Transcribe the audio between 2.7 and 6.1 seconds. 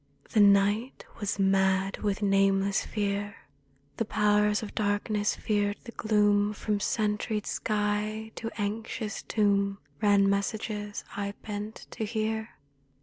fear. The Powers of Darkness feared the